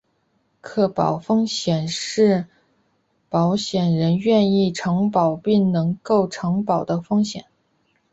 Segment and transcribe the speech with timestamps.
[0.61, 2.47] 可保风险是
[3.29, 7.45] 保险人愿意承保并能够承保的风险。